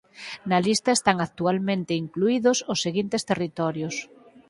[0.49, 3.95] Na lista están actualmente incluídos os seguintes territorios.